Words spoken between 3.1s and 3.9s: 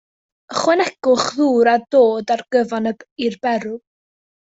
i'r berw.